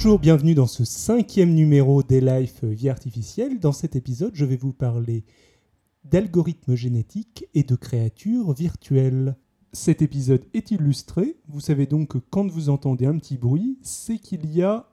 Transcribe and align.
Bonjour, 0.00 0.20
bienvenue 0.20 0.54
dans 0.54 0.68
ce 0.68 0.84
cinquième 0.84 1.54
numéro 1.54 2.04
des 2.04 2.20
Life 2.20 2.62
Vie 2.62 2.88
Artificielle. 2.88 3.58
Dans 3.58 3.72
cet 3.72 3.96
épisode, 3.96 4.30
je 4.32 4.44
vais 4.44 4.56
vous 4.56 4.72
parler 4.72 5.24
d'algorithmes 6.04 6.76
génétiques 6.76 7.46
et 7.52 7.64
de 7.64 7.74
créatures 7.74 8.52
virtuelles. 8.52 9.34
Cet 9.72 10.00
épisode 10.00 10.44
est 10.54 10.70
illustré. 10.70 11.34
Vous 11.48 11.58
savez 11.58 11.86
donc 11.86 12.10
que 12.10 12.18
quand 12.18 12.46
vous 12.46 12.68
entendez 12.68 13.06
un 13.06 13.18
petit 13.18 13.36
bruit, 13.36 13.76
c'est 13.82 14.18
qu'il 14.18 14.48
y 14.54 14.62
a 14.62 14.88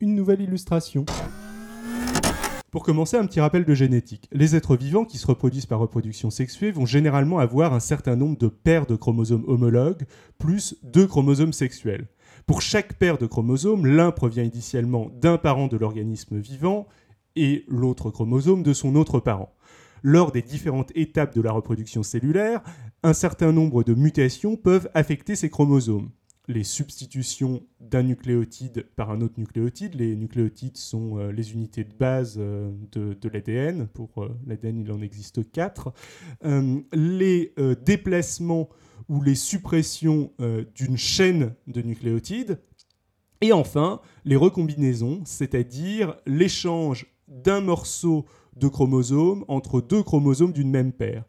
une 0.00 0.14
nouvelle 0.14 0.40
illustration. 0.40 1.04
Pour 2.70 2.82
commencer, 2.82 3.18
un 3.18 3.26
petit 3.26 3.40
rappel 3.40 3.66
de 3.66 3.74
génétique. 3.74 4.26
Les 4.32 4.56
êtres 4.56 4.74
vivants 4.74 5.04
qui 5.04 5.18
se 5.18 5.26
reproduisent 5.26 5.66
par 5.66 5.80
reproduction 5.80 6.30
sexuée 6.30 6.70
vont 6.70 6.86
généralement 6.86 7.40
avoir 7.40 7.74
un 7.74 7.80
certain 7.80 8.16
nombre 8.16 8.38
de 8.38 8.48
paires 8.48 8.86
de 8.86 8.96
chromosomes 8.96 9.44
homologues, 9.46 10.06
plus 10.38 10.76
deux 10.82 11.06
chromosomes 11.06 11.52
sexuels. 11.52 12.08
Pour 12.46 12.62
chaque 12.62 12.94
paire 12.94 13.18
de 13.18 13.26
chromosomes, 13.26 13.86
l'un 13.86 14.12
provient 14.12 14.44
initialement 14.44 15.10
d'un 15.20 15.36
parent 15.36 15.66
de 15.66 15.76
l'organisme 15.76 16.38
vivant 16.38 16.86
et 17.34 17.64
l'autre 17.66 18.10
chromosome 18.10 18.62
de 18.62 18.72
son 18.72 18.94
autre 18.94 19.18
parent. 19.18 19.52
Lors 20.04 20.30
des 20.30 20.42
différentes 20.42 20.92
étapes 20.94 21.34
de 21.34 21.40
la 21.40 21.50
reproduction 21.50 22.04
cellulaire, 22.04 22.62
un 23.02 23.14
certain 23.14 23.50
nombre 23.50 23.82
de 23.82 23.94
mutations 23.94 24.54
peuvent 24.54 24.88
affecter 24.94 25.34
ces 25.34 25.50
chromosomes. 25.50 26.10
Les 26.46 26.62
substitutions 26.62 27.64
d'un 27.80 28.04
nucléotide 28.04 28.86
par 28.94 29.10
un 29.10 29.22
autre 29.22 29.40
nucléotide, 29.40 29.96
les 29.96 30.14
nucléotides 30.14 30.76
sont 30.76 31.18
euh, 31.18 31.32
les 31.32 31.52
unités 31.52 31.82
de 31.82 31.92
base 31.92 32.36
euh, 32.38 32.70
de, 32.92 33.28
l'ADN, 33.28 33.88
pour 33.88 34.22
euh, 34.22 34.38
l'ADN 34.46 34.78
il 34.78 34.92
en 34.92 35.02
existe 35.02 35.50
quatre, 35.50 35.92
les 36.92 37.52
déplacements 37.84 38.68
ou 39.08 39.22
les 39.22 39.34
suppressions 39.34 40.32
euh, 40.40 40.64
d'une 40.74 40.96
chaîne 40.96 41.54
de 41.66 41.82
nucléotides. 41.82 42.60
Et 43.40 43.52
enfin, 43.52 44.00
les 44.24 44.36
recombinaisons, 44.36 45.22
c'est-à-dire 45.24 46.16
l'échange 46.26 47.06
d'un 47.28 47.60
morceau 47.60 48.24
de 48.56 48.68
chromosome 48.68 49.44
entre 49.48 49.80
deux 49.80 50.02
chromosomes 50.02 50.52
d'une 50.52 50.70
même 50.70 50.92
paire. 50.92 51.24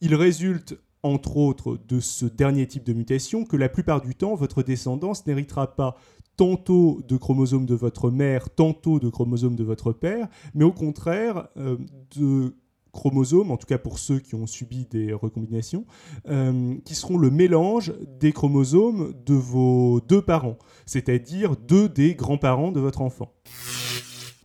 Il 0.00 0.14
résulte, 0.14 0.78
entre 1.02 1.36
autres, 1.36 1.78
de 1.88 2.00
ce 2.00 2.26
dernier 2.26 2.66
type 2.66 2.84
de 2.84 2.92
mutation 2.92 3.44
que 3.44 3.56
la 3.56 3.68
plupart 3.68 4.00
du 4.00 4.14
temps, 4.14 4.34
votre 4.36 4.62
descendance 4.62 5.26
n'héritera 5.26 5.74
pas 5.74 5.96
tantôt 6.36 7.02
de 7.08 7.16
chromosomes 7.16 7.66
de 7.66 7.74
votre 7.74 8.10
mère, 8.10 8.48
tantôt 8.48 9.00
de 9.00 9.08
chromosomes 9.08 9.56
de 9.56 9.64
votre 9.64 9.92
père, 9.92 10.28
mais 10.54 10.64
au 10.64 10.72
contraire 10.72 11.48
euh, 11.56 11.76
de 12.16 12.54
chromosomes, 12.98 13.52
en 13.52 13.56
tout 13.56 13.66
cas 13.66 13.78
pour 13.78 14.00
ceux 14.00 14.18
qui 14.18 14.34
ont 14.34 14.46
subi 14.46 14.84
des 14.90 15.12
recombinations, 15.12 15.86
euh, 16.28 16.74
qui 16.84 16.96
seront 16.96 17.16
le 17.16 17.30
mélange 17.30 17.92
des 18.18 18.32
chromosomes 18.32 19.14
de 19.24 19.34
vos 19.34 20.00
deux 20.00 20.20
parents, 20.20 20.58
c'est-à-dire 20.84 21.56
deux 21.56 21.88
des 21.88 22.16
grands-parents 22.16 22.72
de 22.72 22.80
votre 22.80 23.00
enfant. 23.00 23.32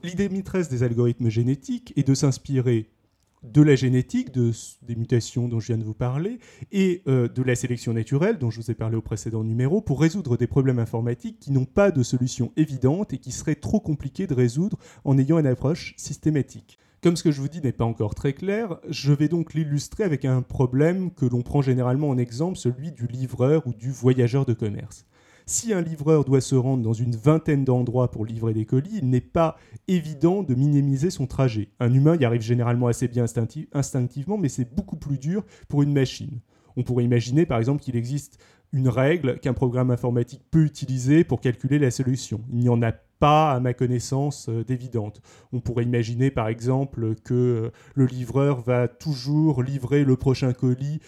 L'idée 0.03 0.29
maîtresse 0.29 0.69
des 0.69 0.83
algorithmes 0.83 1.29
génétiques 1.29 1.93
est 1.95 2.07
de 2.07 2.13
s'inspirer 2.13 2.89
de 3.41 3.61
la 3.61 3.75
génétique, 3.75 4.31
de, 4.31 4.51
des 4.83 4.95
mutations 4.95 5.49
dont 5.49 5.59
je 5.59 5.67
viens 5.67 5.77
de 5.79 5.83
vous 5.83 5.95
parler, 5.95 6.37
et 6.71 7.01
euh, 7.07 7.27
de 7.27 7.41
la 7.41 7.55
sélection 7.55 7.91
naturelle 7.91 8.37
dont 8.37 8.51
je 8.51 8.61
vous 8.61 8.69
ai 8.71 8.75
parlé 8.75 8.95
au 8.95 9.01
précédent 9.01 9.43
numéro, 9.43 9.81
pour 9.81 9.99
résoudre 9.99 10.37
des 10.37 10.47
problèmes 10.47 10.79
informatiques 10.79 11.39
qui 11.39 11.51
n'ont 11.51 11.65
pas 11.65 11.89
de 11.89 12.03
solution 12.03 12.53
évidente 12.55 13.13
et 13.13 13.17
qui 13.17 13.31
seraient 13.31 13.55
trop 13.55 13.79
compliqués 13.79 14.27
de 14.27 14.35
résoudre 14.35 14.77
en 15.03 15.17
ayant 15.17 15.39
une 15.39 15.47
approche 15.47 15.95
systématique. 15.97 16.77
Comme 17.03 17.17
ce 17.17 17.23
que 17.23 17.33
je 17.33 17.41
vous 17.41 17.49
dis 17.49 17.59
n'est 17.59 17.73
pas 17.73 17.83
encore 17.83 18.15
très 18.15 18.31
clair, 18.31 18.77
je 18.89 19.11
vais 19.11 19.27
donc 19.27 19.53
l'illustrer 19.53 20.05
avec 20.05 20.23
un 20.23 20.41
problème 20.41 21.11
que 21.11 21.25
l'on 21.25 21.41
prend 21.41 21.61
généralement 21.61 22.07
en 22.07 22.17
exemple, 22.17 22.57
celui 22.57 22.93
du 22.93 23.07
livreur 23.07 23.67
ou 23.67 23.73
du 23.73 23.91
voyageur 23.91 24.45
de 24.45 24.53
commerce. 24.53 25.05
Si 25.45 25.73
un 25.73 25.81
livreur 25.81 26.23
doit 26.23 26.39
se 26.39 26.55
rendre 26.55 26.81
dans 26.81 26.93
une 26.93 27.17
vingtaine 27.17 27.65
d'endroits 27.65 28.09
pour 28.09 28.25
livrer 28.25 28.53
des 28.53 28.65
colis, 28.65 28.99
il 29.01 29.09
n'est 29.09 29.19
pas 29.19 29.57
évident 29.89 30.43
de 30.43 30.55
minimiser 30.55 31.09
son 31.09 31.27
trajet. 31.27 31.67
Un 31.81 31.93
humain 31.93 32.15
y 32.15 32.23
arrive 32.23 32.39
généralement 32.39 32.87
assez 32.87 33.09
bien 33.09 33.25
instinctivement, 33.73 34.37
mais 34.37 34.47
c'est 34.47 34.73
beaucoup 34.73 34.95
plus 34.95 35.17
dur 35.17 35.43
pour 35.67 35.83
une 35.83 35.91
machine. 35.91 36.39
On 36.77 36.83
pourrait 36.83 37.03
imaginer 37.03 37.45
par 37.45 37.59
exemple 37.59 37.83
qu'il 37.83 37.97
existe 37.97 38.39
une 38.71 38.87
règle 38.87 39.39
qu'un 39.39 39.53
programme 39.53 39.91
informatique 39.91 40.41
peut 40.51 40.63
utiliser 40.63 41.25
pour 41.25 41.41
calculer 41.41 41.79
la 41.79 41.91
solution. 41.91 42.39
Il 42.49 42.59
n'y 42.59 42.69
en 42.69 42.81
a 42.81 42.93
pas, 43.23 43.53
à 43.53 43.61
ma 43.61 43.73
connaissance, 43.73 44.49
euh, 44.49 44.65
d'évidente. 44.65 45.21
On 45.53 45.61
pourrait 45.61 45.85
imaginer, 45.85 46.29
par 46.29 46.49
exemple, 46.49 47.15
que 47.23 47.33
euh, 47.33 47.71
le 47.95 48.05
livreur 48.05 48.59
va 48.59 48.89
toujours 48.89 49.63
livrer 49.63 50.03
le 50.03 50.17
prochain 50.17 50.51
colis 50.51 50.99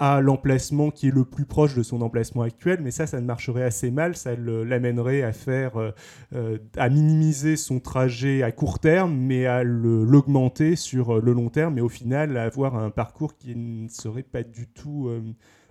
à 0.00 0.20
l'emplacement 0.20 0.90
qui 0.90 1.06
est 1.06 1.14
le 1.14 1.24
plus 1.24 1.44
proche 1.44 1.76
de 1.76 1.84
son 1.84 2.02
emplacement 2.02 2.42
actuel, 2.42 2.80
mais 2.82 2.90
ça, 2.90 3.06
ça 3.06 3.20
ne 3.20 3.24
marcherait 3.24 3.62
assez 3.62 3.92
mal, 3.92 4.16
ça 4.16 4.34
l'amènerait 4.34 5.22
à 5.22 5.32
faire, 5.32 5.92
euh, 6.32 6.58
à 6.76 6.88
minimiser 6.88 7.54
son 7.54 7.78
trajet 7.78 8.42
à 8.42 8.50
court 8.50 8.80
terme, 8.80 9.14
mais 9.14 9.46
à 9.46 9.62
l'augmenter 9.62 10.74
sur 10.74 11.22
le 11.22 11.32
long 11.32 11.50
terme, 11.50 11.78
et 11.78 11.82
au 11.82 11.88
final, 11.88 12.36
avoir 12.36 12.74
un 12.74 12.90
parcours 12.90 13.36
qui 13.36 13.54
ne 13.54 13.86
serait 13.86 14.24
pas 14.24 14.42
du 14.42 14.66
tout 14.66 15.08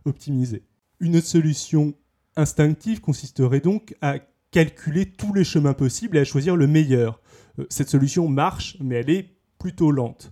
optimisé. 0.05 0.63
Une 1.01 1.17
autre 1.17 1.27
solution 1.27 1.93
instinctive 2.37 3.01
consisterait 3.01 3.59
donc 3.59 3.97
à 3.99 4.19
calculer 4.51 5.11
tous 5.11 5.33
les 5.33 5.43
chemins 5.43 5.73
possibles 5.73 6.17
et 6.17 6.21
à 6.21 6.25
choisir 6.25 6.55
le 6.55 6.67
meilleur. 6.67 7.21
Euh, 7.59 7.65
cette 7.69 7.89
solution 7.89 8.27
marche, 8.27 8.77
mais 8.79 8.95
elle 8.95 9.09
est 9.09 9.37
plutôt 9.59 9.91
lente. 9.91 10.31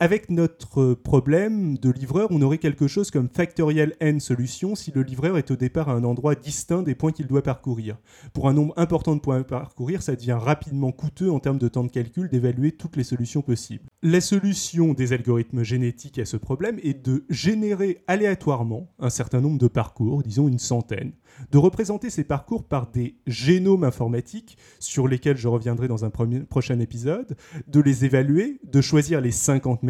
Avec 0.00 0.30
notre 0.30 0.94
problème 0.94 1.76
de 1.76 1.90
livreur, 1.90 2.28
on 2.30 2.40
aurait 2.40 2.58
quelque 2.58 2.86
chose 2.86 3.10
comme 3.10 3.28
factoriel 3.28 3.96
n 3.98 4.20
solution 4.20 4.76
si 4.76 4.92
le 4.92 5.02
livreur 5.02 5.36
est 5.36 5.50
au 5.50 5.56
départ 5.56 5.88
à 5.88 5.94
un 5.94 6.04
endroit 6.04 6.36
distinct 6.36 6.84
des 6.84 6.94
points 6.94 7.10
qu'il 7.10 7.26
doit 7.26 7.42
parcourir. 7.42 7.96
Pour 8.32 8.48
un 8.48 8.52
nombre 8.52 8.74
important 8.76 9.16
de 9.16 9.20
points 9.20 9.40
à 9.40 9.42
parcourir, 9.42 10.02
ça 10.02 10.14
devient 10.14 10.38
rapidement 10.40 10.92
coûteux 10.92 11.32
en 11.32 11.40
termes 11.40 11.58
de 11.58 11.66
temps 11.66 11.82
de 11.82 11.90
calcul 11.90 12.28
d'évaluer 12.28 12.70
toutes 12.70 12.94
les 12.94 13.02
solutions 13.02 13.42
possibles. 13.42 13.86
La 14.04 14.20
solution 14.20 14.94
des 14.94 15.12
algorithmes 15.12 15.64
génétiques 15.64 16.20
à 16.20 16.24
ce 16.24 16.36
problème 16.36 16.78
est 16.84 17.04
de 17.04 17.24
générer 17.28 18.04
aléatoirement 18.06 18.94
un 19.00 19.10
certain 19.10 19.40
nombre 19.40 19.58
de 19.58 19.66
parcours, 19.66 20.22
disons 20.22 20.46
une 20.46 20.60
centaine, 20.60 21.10
de 21.50 21.58
représenter 21.58 22.08
ces 22.08 22.22
parcours 22.22 22.62
par 22.62 22.88
des 22.90 23.16
génomes 23.26 23.82
informatiques 23.82 24.58
sur 24.78 25.08
lesquels 25.08 25.36
je 25.36 25.48
reviendrai 25.48 25.88
dans 25.88 26.04
un 26.04 26.10
prochain 26.10 26.78
épisode, 26.78 27.36
de 27.66 27.80
les 27.80 28.04
évaluer, 28.04 28.60
de 28.62 28.80
choisir 28.80 29.20
les 29.20 29.32
50 29.32 29.82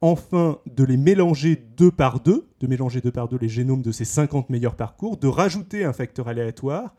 enfin 0.00 0.58
de 0.66 0.84
les 0.84 0.96
mélanger 0.96 1.56
deux 1.56 1.90
par 1.90 2.20
deux, 2.20 2.48
de 2.60 2.66
mélanger 2.66 3.00
deux 3.00 3.10
par 3.10 3.28
deux 3.28 3.38
les 3.38 3.48
génomes 3.48 3.82
de 3.82 3.92
ces 3.92 4.04
50 4.04 4.50
meilleurs 4.50 4.76
parcours, 4.76 5.16
de 5.16 5.26
rajouter 5.26 5.84
un 5.84 5.92
facteur 5.92 6.28
aléatoire 6.28 6.94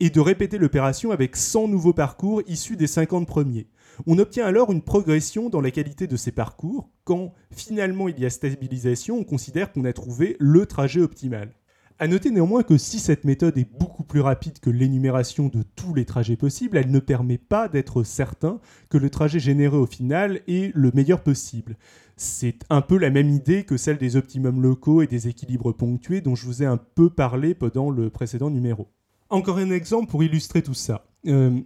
et 0.00 0.10
de 0.10 0.20
répéter 0.20 0.58
l'opération 0.58 1.10
avec 1.10 1.36
100 1.36 1.68
nouveaux 1.68 1.92
parcours 1.92 2.42
issus 2.46 2.76
des 2.76 2.86
50 2.86 3.26
premiers. 3.26 3.68
On 4.06 4.18
obtient 4.18 4.46
alors 4.46 4.72
une 4.72 4.82
progression 4.82 5.50
dans 5.50 5.60
la 5.60 5.70
qualité 5.70 6.06
de 6.06 6.16
ces 6.16 6.32
parcours. 6.32 6.90
Quand 7.04 7.34
finalement 7.50 8.08
il 8.08 8.18
y 8.18 8.26
a 8.26 8.30
stabilisation, 8.30 9.18
on 9.18 9.24
considère 9.24 9.72
qu'on 9.72 9.84
a 9.84 9.92
trouvé 9.92 10.36
le 10.38 10.66
trajet 10.66 11.00
optimal. 11.00 11.52
À 12.02 12.08
noter 12.08 12.32
néanmoins 12.32 12.64
que 12.64 12.78
si 12.78 12.98
cette 12.98 13.22
méthode 13.22 13.56
est 13.58 13.78
beaucoup 13.78 14.02
plus 14.02 14.18
rapide 14.18 14.58
que 14.58 14.70
l'énumération 14.70 15.46
de 15.46 15.62
tous 15.62 15.94
les 15.94 16.04
trajets 16.04 16.34
possibles, 16.34 16.76
elle 16.76 16.90
ne 16.90 16.98
permet 16.98 17.38
pas 17.38 17.68
d'être 17.68 18.02
certain 18.02 18.58
que 18.90 18.98
le 18.98 19.08
trajet 19.08 19.38
généré 19.38 19.76
au 19.76 19.86
final 19.86 20.40
est 20.48 20.74
le 20.74 20.90
meilleur 20.94 21.22
possible. 21.22 21.76
C'est 22.16 22.58
un 22.70 22.80
peu 22.80 22.98
la 22.98 23.10
même 23.10 23.28
idée 23.28 23.62
que 23.62 23.76
celle 23.76 23.98
des 23.98 24.16
optimums 24.16 24.60
locaux 24.60 25.02
et 25.02 25.06
des 25.06 25.28
équilibres 25.28 25.70
ponctués 25.72 26.20
dont 26.20 26.34
je 26.34 26.44
vous 26.44 26.64
ai 26.64 26.66
un 26.66 26.76
peu 26.76 27.08
parlé 27.08 27.54
pendant 27.54 27.88
le 27.88 28.10
précédent 28.10 28.50
numéro. 28.50 28.88
Encore 29.30 29.58
un 29.58 29.70
exemple 29.70 30.10
pour 30.10 30.24
illustrer 30.24 30.62
tout 30.62 30.74
ça. 30.74 31.06
Euh, 31.28 31.60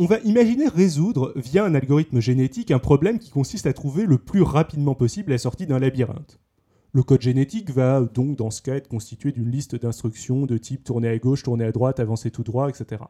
on 0.00 0.06
va 0.06 0.18
imaginer 0.24 0.66
résoudre 0.66 1.32
via 1.36 1.64
un 1.64 1.76
algorithme 1.76 2.18
génétique 2.18 2.72
un 2.72 2.80
problème 2.80 3.20
qui 3.20 3.30
consiste 3.30 3.68
à 3.68 3.72
trouver 3.72 4.06
le 4.06 4.18
plus 4.18 4.42
rapidement 4.42 4.96
possible 4.96 5.30
la 5.30 5.38
sortie 5.38 5.68
d'un 5.68 5.78
labyrinthe. 5.78 6.40
Le 6.98 7.04
code 7.04 7.22
génétique 7.22 7.70
va 7.70 8.00
donc, 8.00 8.34
dans 8.34 8.50
ce 8.50 8.60
cas, 8.60 8.74
être 8.74 8.88
constitué 8.88 9.30
d'une 9.30 9.52
liste 9.52 9.76
d'instructions 9.76 10.46
de 10.46 10.58
type 10.58 10.82
tourner 10.82 11.06
à 11.06 11.16
gauche, 11.16 11.44
tourner 11.44 11.64
à 11.64 11.70
droite, 11.70 12.00
avancer 12.00 12.32
tout 12.32 12.42
droit, 12.42 12.68
etc. 12.68 13.04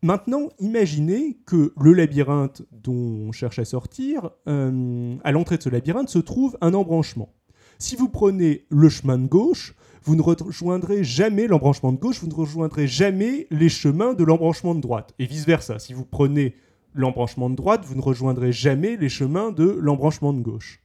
Maintenant, 0.00 0.48
imaginez 0.60 1.36
que 1.44 1.74
le 1.78 1.92
labyrinthe 1.92 2.62
dont 2.72 2.94
on 3.28 3.32
cherche 3.32 3.58
à 3.58 3.66
sortir, 3.66 4.30
euh, 4.48 5.14
à 5.24 5.30
l'entrée 5.30 5.58
de 5.58 5.62
ce 5.62 5.68
labyrinthe 5.68 6.08
se 6.08 6.18
trouve 6.18 6.56
un 6.62 6.72
embranchement. 6.72 7.34
Si 7.78 7.96
vous 7.96 8.08
prenez 8.08 8.64
le 8.70 8.88
chemin 8.88 9.18
de 9.18 9.26
gauche, 9.26 9.74
vous 10.02 10.16
ne 10.16 10.22
rejoindrez 10.22 11.04
jamais 11.04 11.48
l'embranchement 11.48 11.92
de 11.92 11.98
gauche, 11.98 12.20
vous 12.20 12.28
ne 12.28 12.34
rejoindrez 12.34 12.86
jamais 12.86 13.46
les 13.50 13.68
chemins 13.68 14.14
de 14.14 14.24
l'embranchement 14.24 14.74
de 14.74 14.80
droite. 14.80 15.12
Et 15.18 15.26
vice-versa, 15.26 15.78
si 15.78 15.92
vous 15.92 16.06
prenez 16.06 16.54
l'embranchement 16.94 17.50
de 17.50 17.56
droite, 17.56 17.84
vous 17.84 17.94
ne 17.94 18.00
rejoindrez 18.00 18.52
jamais 18.52 18.96
les 18.96 19.10
chemins 19.10 19.52
de 19.52 19.68
l'embranchement 19.68 20.32
de 20.32 20.40
gauche. 20.40 20.80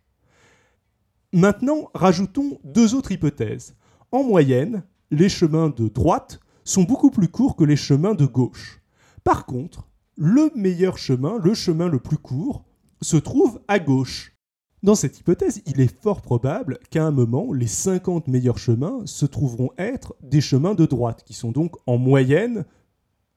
Maintenant, 1.34 1.90
rajoutons 1.94 2.60
deux 2.66 2.94
autres 2.94 3.14
hypothèses. 3.14 3.76
En 4.12 4.22
moyenne, 4.22 4.84
les 5.12 5.30
chemins 5.30 5.70
de 5.70 5.88
droite 5.88 6.42
sont 6.66 6.84
beaucoup 6.84 7.10
plus 7.10 7.30
courts 7.30 7.56
que 7.56 7.64
les 7.64 7.78
chemins 7.78 8.16
de 8.16 8.26
gauche. 8.26 8.82
Par 9.24 9.46
contre, 9.46 9.88
le 10.18 10.52
meilleur 10.56 10.98
chemin, 10.98 11.38
le 11.42 11.54
chemin 11.54 11.88
le 11.88 12.00
plus 12.00 12.18
court, 12.18 12.66
se 13.02 13.16
trouve 13.16 13.62
à 13.70 13.80
gauche. 13.80 14.36
Dans 14.84 14.96
cette 14.96 15.20
hypothèse, 15.20 15.62
il 15.66 15.80
est 15.80 16.02
fort 16.02 16.22
probable 16.22 16.80
qu'à 16.90 17.06
un 17.06 17.12
moment, 17.12 17.54
les 17.54 17.68
50 17.68 18.28
meilleurs 18.28 18.58
chemins 18.58 19.00
se 19.06 19.26
trouveront 19.26 19.70
être 19.78 20.16
des 20.22 20.42
chemins 20.42 20.76
de 20.76 20.86
droite, 20.86 21.24
qui 21.24 21.34
sont 21.34 21.54
donc 21.54 21.76
en 21.88 21.98
moyenne 21.98 22.66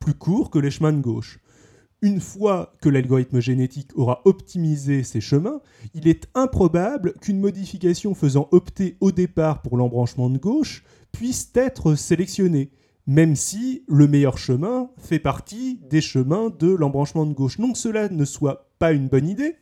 plus 0.00 0.14
courts 0.14 0.50
que 0.50 0.58
les 0.58 0.73
chemins 0.73 0.93
de 0.93 1.00
gauche. 1.00 1.38
Une 2.05 2.21
fois 2.21 2.71
que 2.83 2.91
l'algorithme 2.91 3.41
génétique 3.41 3.93
aura 3.95 4.21
optimisé 4.27 5.05
ces 5.05 5.23
chemins, 5.23 5.62
il 5.95 6.06
est 6.06 6.29
improbable 6.35 7.15
qu'une 7.15 7.41
modification 7.41 8.15
faisant 8.15 8.47
opter 8.53 8.99
au 9.01 9.11
départ 9.11 9.62
pour 9.62 9.79
l'embranchement 9.79 10.29
de 10.29 10.37
gauche 10.37 10.85
puisse 11.12 11.51
être 11.55 11.95
sélectionnée, 11.95 12.73
même 13.06 13.35
si 13.35 13.85
le 13.89 14.06
meilleur 14.06 14.37
chemin 14.37 14.91
fait 14.99 15.19
partie 15.19 15.81
des 15.89 16.03
chemins 16.03 16.51
de 16.51 16.75
l'embranchement 16.75 17.25
de 17.25 17.33
gauche. 17.33 17.59
Non 17.59 17.73
que 17.73 17.79
cela 17.79 18.11
ne 18.11 18.27
soit 18.27 18.71
pas 18.79 18.93
une 18.93 19.09
bonne 19.09 19.27
idée, 19.27 19.56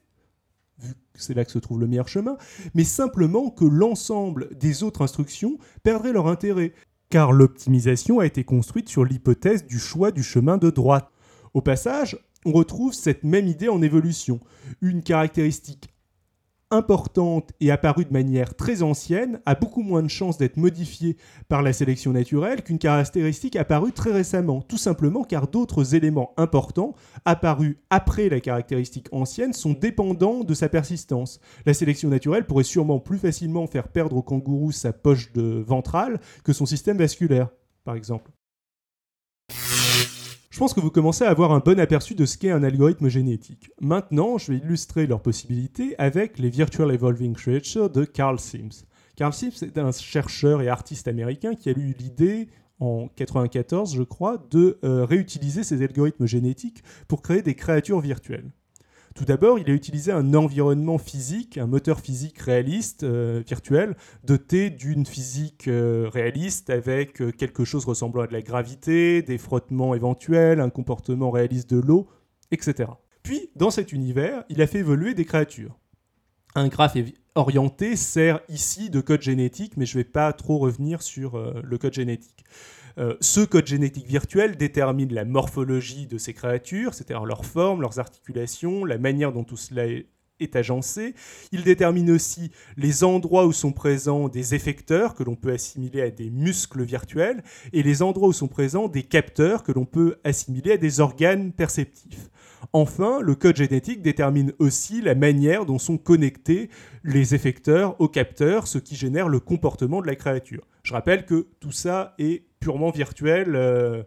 vu 0.81 0.95
que 0.95 1.23
c'est 1.23 1.35
là 1.35 1.45
que 1.45 1.53
se 1.53 1.61
trouve 1.61 1.79
le 1.79 1.87
meilleur 1.87 2.09
chemin, 2.09 2.37
mais 2.75 2.83
simplement 2.83 3.51
que 3.51 3.65
l'ensemble 3.65 4.49
des 4.59 4.83
autres 4.83 5.03
instructions 5.03 5.59
perdraient 5.85 6.13
leur 6.13 6.27
intérêt, 6.27 6.73
car 7.09 7.31
l'optimisation 7.31 8.19
a 8.19 8.27
été 8.27 8.43
construite 8.43 8.89
sur 8.89 9.05
l'hypothèse 9.05 9.65
du 9.65 9.79
choix 9.79 10.11
du 10.11 10.25
chemin 10.25 10.59
de 10.59 10.71
droite. 10.71 11.09
Au 11.55 11.61
passage, 11.61 12.19
on 12.45 12.53
retrouve 12.53 12.93
cette 12.93 13.25
même 13.25 13.47
idée 13.47 13.69
en 13.69 13.83
évolution. 13.83 14.41
Une 14.81 15.03
caractéristique 15.03 15.93
importante 16.73 17.51
et 17.61 17.71
apparue 17.71 18.07
de 18.07 18.13
manière 18.13 18.55
très 18.55 18.83
ancienne 18.83 19.41
a 19.45 19.55
beaucoup 19.55 19.83
moins 19.83 20.03
de 20.03 20.09
chances 20.09 20.39
d'être 20.39 20.57
modifiée 20.57 21.19
par 21.49 21.63
la 21.63 21.73
sélection 21.73 22.13
naturelle 22.13 22.63
qu'une 22.63 22.79
caractéristique 22.79 23.57
apparue 23.57 23.93
très 23.93 24.11
récemment, 24.11 24.63
tout 24.63 24.79
simplement 24.79 25.23
car 25.23 25.49
d'autres 25.49 25.95
éléments 25.95 26.33
importants 26.39 26.95
apparus 27.27 27.77
après 27.91 28.31
la 28.31 28.41
caractéristique 28.41 29.09
ancienne 29.13 29.53
sont 29.53 29.75
dépendants 29.75 30.45
de 30.45 30.55
sa 30.55 30.71
persistance. 30.71 31.41
La 31.67 31.75
sélection 31.75 32.09
naturelle 32.09 32.47
pourrait 32.47 32.65
sûrement 32.65 33.01
plus 33.01 33.19
facilement 33.19 33.67
faire 33.67 33.89
perdre 33.89 34.17
au 34.17 34.23
kangourou 34.23 34.73
sa 34.73 34.95
poche 34.95 35.33
de 35.35 35.63
ventrale 35.67 36.21
que 36.43 36.55
son 36.55 36.65
système 36.65 36.97
vasculaire, 36.97 37.51
par 37.85 37.97
exemple. 37.97 38.31
Je 40.53 40.59
pense 40.59 40.75
que 40.75 40.81
vous 40.81 40.91
commencez 40.91 41.25
à 41.25 41.31
avoir 41.31 41.53
un 41.53 41.61
bon 41.61 41.81
aperçu 41.81 42.15
de 42.15 42.27
ce 42.27 42.37
qu'est 42.37 42.51
un 42.51 42.63
algorithme 42.63 43.09
génétique. 43.09 43.71
Maintenant, 43.81 44.37
je 44.37 44.53
vais 44.53 44.59
illustrer 44.59 45.07
leurs 45.07 45.23
possibilités 45.23 45.95
avec 45.97 46.39
les 46.39 46.51
Virtual 46.51 46.93
Evolving 46.93 47.33
Creatures 47.33 47.89
de 47.89 48.05
Carl 48.05 48.39
Sims. 48.39 48.85
Carl 49.17 49.33
Sims 49.33 49.63
est 49.63 49.79
un 49.79 49.91
chercheur 49.93 50.61
et 50.61 50.69
artiste 50.69 51.09
américain 51.09 51.55
qui 51.55 51.71
a 51.71 51.73
eu 51.73 51.95
l'idée 51.99 52.51
en 52.81 53.05
1994, 53.17 53.95
je 53.95 54.03
crois, 54.03 54.47
de 54.51 54.79
euh, 54.85 55.07
réutiliser 55.07 55.65
ces 55.65 55.83
algorithmes 55.83 56.27
génétiques 56.27 56.83
pour 57.09 57.23
créer 57.23 57.41
des 57.41 57.55
créatures 57.55 58.01
virtuelles. 58.01 58.53
Tout 59.15 59.25
d'abord, 59.27 59.59
il 59.59 59.69
a 59.69 59.75
utilisé 59.75 60.11
un 60.11 60.33
environnement 60.35 60.97
physique, 60.97 61.59
un 61.59 61.67
moteur 61.67 62.01
physique 62.01 62.39
réaliste, 62.39 63.03
euh, 63.03 63.43
virtuel, 63.47 63.95
doté 64.25 64.71
d'une 64.71 65.05
physique 65.05 65.69
euh, 65.69 66.09
réaliste 66.09 66.71
avec 66.71 67.21
euh, 67.21 67.31
quelque 67.31 67.65
chose 67.65 67.85
ressemblant 67.85 68.23
à 68.23 68.27
de 68.27 68.33
la 68.33 68.41
gravité, 68.41 69.21
des 69.23 69.39
frottements 69.39 69.95
éventuels, 69.95 70.61
un 70.61 70.71
comportement 70.71 71.31
réaliste 71.31 71.69
de 71.71 71.79
l'eau, 71.79 72.09
etc. 72.51 72.91
Puis, 73.23 73.51
dans 73.55 73.71
cet 73.71 73.93
univers, 73.93 74.45
il 74.49 74.63
a 74.63 74.67
fait 74.67 74.79
évoluer 74.79 75.15
des 75.15 75.27
créatures. 75.27 75.79
Un 76.55 76.69
graphe 76.69 76.97
orienté 77.35 77.97
sert 77.97 78.41
ici 78.49 78.89
de 78.89 79.01
code 79.01 79.23
génétique, 79.23 79.77
mais 79.77 79.87
je 79.87 79.99
ne 79.99 80.03
vais 80.03 80.09
pas 80.09 80.33
trop 80.33 80.59
revenir 80.59 81.03
sur 81.03 81.39
le 81.63 81.79
code 81.79 81.95
génétique. 81.95 82.45
Euh, 82.99 83.17
ce 83.21 83.41
code 83.41 83.67
génétique 83.67 84.07
virtuel 84.07 84.57
détermine 84.57 85.13
la 85.13 85.25
morphologie 85.25 86.07
de 86.07 86.19
ces 86.19 86.35
créatures, 86.35 86.95
c'est-à-dire 86.95 87.25
leur 87.25 87.45
forme, 87.45 87.81
leurs 87.81 87.99
articulations, 87.99 88.85
la 88.85 88.99
manière 88.99 89.33
dont 89.33 89.45
tout 89.45 89.57
cela 89.57 89.87
est, 89.87 90.07
agencé. 90.55 91.15
Il 91.53 91.63
détermine 91.63 92.11
aussi 92.11 92.51
les 92.77 93.05
endroits 93.05 93.47
où 93.47 93.53
sont 93.53 93.71
présents 93.71 94.29
des 94.29 94.57
effecteurs 94.57 95.15
que 95.15 95.23
l'on 95.23 95.37
peut 95.37 95.53
assimiler 95.53 96.03
à 96.03 96.11
des 96.11 96.31
muscles 96.31 96.83
virtuels 96.83 97.45
et 97.73 97.85
les 97.85 98.03
endroits 98.03 98.27
où 98.27 98.33
sont 98.33 98.49
présents 98.49 98.89
des 98.89 99.05
capteurs 99.05 99.63
que 99.63 99.71
l'on 99.71 99.85
peut 99.85 100.17
assimiler 100.25 100.73
à 100.73 100.77
des 100.79 100.99
organes 100.99 101.53
perceptifs. 101.53 102.29
Enfin, 102.73 103.21
le 103.21 103.35
code 103.35 103.57
génétique 103.57 104.03
détermine 104.03 104.53
aussi 104.59 105.01
la 105.01 105.15
manière 105.15 105.67
dont 105.67 105.79
sont 105.79 105.99
connectés 105.99 106.71
les 107.05 107.35
effecteurs 107.35 108.01
aux 108.01 108.09
capteurs, 108.09 108.67
ce 108.67 108.79
qui 108.79 108.97
génère 108.97 109.29
le 109.29 109.41
comportement 109.41 110.01
de 110.01 110.07
la 110.07 110.17
créature. 110.17 110.67
Je 110.83 110.93
rappelle 110.93 111.25
que 111.25 111.49
tout 111.61 111.73
ça 111.73 112.15
est 112.19 112.45
purement 112.61 112.91
virtuel, 112.91 113.57
euh, 113.57 114.03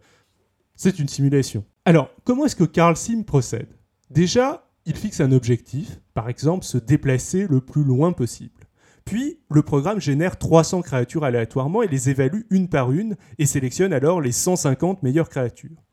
c'est 0.75 0.99
une 0.99 1.07
simulation. 1.07 1.65
Alors, 1.85 2.09
comment 2.23 2.45
est-ce 2.45 2.55
que 2.55 2.63
Carl 2.63 2.95
Sim 2.95 3.23
procède? 3.23 3.67
Déjà, 4.09 4.69
il 4.85 4.95
fixe 4.95 5.19
un 5.19 5.31
objectif, 5.31 5.99
par 6.13 6.29
exemple 6.29 6.65
se 6.65 6.77
déplacer 6.77 7.47
le 7.47 7.61
plus 7.61 7.83
loin 7.83 8.11
possible. 8.11 8.65
Puis, 9.03 9.39
le 9.51 9.61
programme 9.61 10.01
génère 10.01 10.37
300 10.37 10.81
créatures 10.81 11.23
aléatoirement 11.23 11.83
et 11.83 11.87
les 11.87 12.09
évalue 12.09 12.41
une 12.49 12.69
par 12.69 12.91
une 12.91 13.15
et 13.37 13.45
sélectionne 13.45 13.93
alors 13.93 14.19
les 14.19 14.31
150 14.31 15.03
meilleures 15.03 15.29
créatures. 15.29 15.84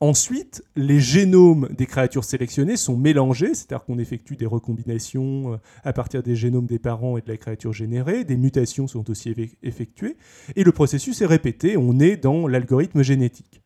Ensuite, 0.00 0.62
les 0.76 1.00
génomes 1.00 1.68
des 1.70 1.86
créatures 1.86 2.24
sélectionnées 2.24 2.76
sont 2.76 2.98
mélangés, 2.98 3.54
c'est-à-dire 3.54 3.82
qu'on 3.86 3.98
effectue 3.98 4.36
des 4.36 4.44
recombinations 4.44 5.54
euh, 5.54 5.56
à 5.84 5.94
partir 5.94 6.22
des 6.22 6.36
génomes 6.36 6.66
des 6.66 6.78
parents 6.78 7.16
et 7.16 7.22
de 7.22 7.28
la 7.28 7.38
créature 7.38 7.72
générée, 7.72 8.24
des 8.24 8.36
mutations 8.36 8.86
sont 8.88 9.08
aussi 9.10 9.34
effectuées, 9.62 10.18
et 10.54 10.64
le 10.64 10.72
processus 10.72 11.22
est 11.22 11.26
répété, 11.26 11.78
on 11.78 11.98
est 11.98 12.18
dans 12.18 12.46
l'algorithme 12.46 13.02
génétique. 13.02 13.62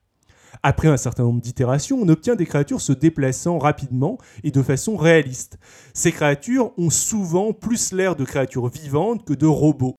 Après 0.63 0.87
un 0.87 0.97
certain 0.97 1.25
nombre 1.25 1.41
d'itérations, 1.41 1.99
on 2.01 2.09
obtient 2.09 2.37
des 2.37 2.47
créatures 2.47 2.81
se 2.81 2.93
déplaçant 2.93 3.59
rapidement 3.59 4.17
et 4.45 4.53
de 4.53 4.63
façon 4.63 4.97
réaliste. 4.97 5.59
Ces 5.95 6.13
créatures 6.13 6.73
ont 6.79 6.91
souvent 6.91 7.53
plus 7.53 7.93
l'air 7.93 8.15
de 8.15 8.25
créatures 8.25 8.69
vivantes 8.69 9.25
que 9.25 9.35
de 9.35 9.47
robots. 9.47 9.97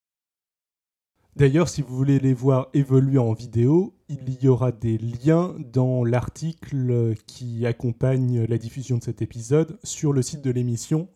D'ailleurs, 1.35 1.69
si 1.69 1.81
vous 1.81 1.95
voulez 1.95 2.19
les 2.19 2.33
voir 2.33 2.67
évoluer 2.73 3.17
en 3.17 3.31
vidéo, 3.33 3.95
il 4.09 4.43
y 4.43 4.49
aura 4.49 4.71
des 4.73 4.97
liens 4.97 5.55
dans 5.71 6.03
l'article 6.03 7.15
qui 7.25 7.65
accompagne 7.65 8.43
la 8.43 8.57
diffusion 8.57 8.97
de 8.97 9.03
cet 9.03 9.21
épisode 9.21 9.79
sur 9.83 10.11
le 10.11 10.21
site 10.21 10.41
de 10.41 10.51
l'émission 10.51 11.07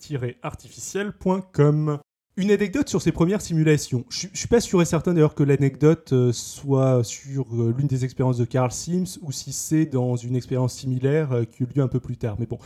vie-artificielle.com. 0.00 1.98
Une 2.42 2.50
anecdote 2.50 2.88
sur 2.88 3.00
ces 3.00 3.12
premières 3.12 3.40
simulations. 3.40 4.04
Je, 4.08 4.26
ne 4.26 4.34
suis 4.34 4.48
pas 4.48 4.60
sûr 4.60 4.82
et 4.82 4.84
certain 4.84 5.14
d'ailleurs 5.14 5.36
que 5.36 5.44
l'anecdote 5.44 6.12
euh, 6.12 6.32
soit 6.32 7.04
sur 7.04 7.46
euh, 7.54 7.72
l'une 7.78 7.86
des 7.86 8.04
expériences 8.04 8.38
de 8.38 8.44
Carl 8.44 8.72
Sims 8.72 9.20
ou 9.22 9.30
si 9.30 9.52
c'est 9.52 9.86
dans 9.86 10.16
une 10.16 10.34
expérience 10.34 10.74
similaire 10.74 11.30
euh, 11.30 11.44
qui 11.44 11.62
eut 11.62 11.68
lieu 11.72 11.84
un 11.84 11.86
peu 11.86 12.00
plus 12.00 12.16
tard. 12.16 12.34
Mais 12.40 12.46
bon, 12.46 12.58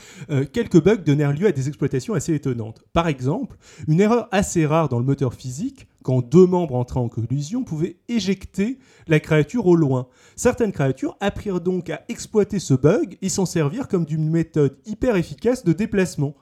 quelques 0.55 0.83
bugs 0.83 0.97
donnèrent 0.97 1.35
lieu 1.35 1.47
à 1.47 1.53
des 1.53 1.69
exploitations 1.69 2.15
assez 2.15 2.33
étonnantes. 2.35 2.85
Par 2.95 3.07
exemple, 3.07 3.59
une 3.87 4.01
erreur 4.01 4.29
assez 4.33 4.65
rare 4.65 4.89
dans 4.89 4.99
le 4.99 5.05
moteur 5.05 5.35
physique, 5.35 5.87
quand 6.03 6.23
deux 6.23 6.47
membres 6.47 6.77
entraient 6.77 7.01
en 7.01 7.11
collision, 7.11 7.63
pouvait 7.63 7.97
éjecter 8.09 8.79
la 9.09 9.21
créature 9.21 9.67
au 9.67 9.77
loin. 9.77 10.09
Certaines 10.37 10.73
créatures 10.73 11.19
apprirent 11.21 11.61
donc 11.61 11.91
à 11.91 12.01
exploiter 12.09 12.61
ce 12.61 12.73
bug 12.73 13.19
et 13.21 13.29
s'en 13.29 13.45
servir 13.45 13.89
comme 13.89 14.07
d'une 14.07 14.31
méthode 14.31 14.79
hyper 14.87 15.17
efficace 15.17 15.65
de 15.65 15.75
déplacement. 15.75 16.35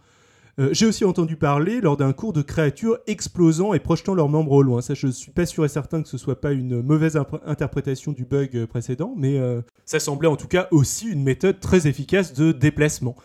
Euh, 0.61 0.69
j'ai 0.73 0.87
aussi 0.87 1.05
entendu 1.05 1.37
parler 1.37 1.81
lors 1.81 1.97
d'un 1.97 2.13
cours 2.13 2.33
de 2.33 2.43
créatures 2.43 2.99
explosant 3.09 3.75
et 3.75 3.81
projetant 3.81 4.15
leurs 4.15 4.29
membres 4.29 4.53
au 4.53 4.63
loin. 4.63 4.81
Ça, 4.83 4.95
je 4.95 5.09
suis 5.09 5.33
pas 5.33 5.47
sûr 5.47 5.65
et 5.65 5.69
certain 5.69 6.03
que 6.03 6.09
ce 6.09 6.19
soit 6.19 6.41
pas 6.41 6.53
une 6.53 6.81
mauvaise 6.81 7.19
interprétation 7.45 8.13
du 8.13 8.25
bug 8.25 8.57
euh, 8.57 8.67
précédent, 8.67 9.15
mais 9.17 9.39
euh, 9.39 9.63
ça 9.85 9.99
semblait 9.99 10.29
en 10.29 10.37
tout 10.37 10.47
cas 10.47 10.69
aussi 10.71 11.09
une 11.09 11.25
méthode 11.25 11.59
très 11.59 11.89
efficace 11.89 12.33
de 12.35 12.53
déplacement. 12.53 13.17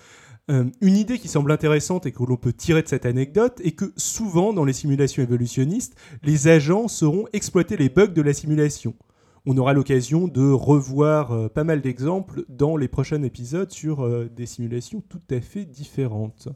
une 0.49 0.97
idée 0.97 1.19
qui 1.19 1.27
semble 1.27 1.51
intéressante 1.51 2.07
et 2.07 2.11
que 2.11 2.23
l'on 2.23 2.35
peut 2.35 2.53
tirer 2.53 2.81
de 2.81 2.87
cette 2.87 3.05
anecdote 3.05 3.61
est 3.63 3.73
que 3.73 3.93
souvent 3.95 4.51
dans 4.51 4.65
les 4.65 4.73
simulations 4.73 5.21
évolutionnistes, 5.21 5.95
les 6.23 6.47
agents 6.47 6.87
sauront 6.87 7.27
exploiter 7.33 7.77
les 7.77 7.89
bugs 7.89 8.07
de 8.07 8.21
la 8.23 8.33
simulation. 8.33 8.95
On 9.45 9.55
aura 9.57 9.73
l'occasion 9.73 10.27
de 10.27 10.49
revoir 10.49 11.51
pas 11.51 11.63
mal 11.63 11.81
d'exemples 11.81 12.45
dans 12.49 12.77
les 12.77 12.87
prochains 12.87 13.21
épisodes 13.21 13.69
sur 13.69 14.09
des 14.31 14.47
simulations 14.47 15.03
tout 15.07 15.21
à 15.29 15.39
fait 15.39 15.65
différentes. 15.65 16.49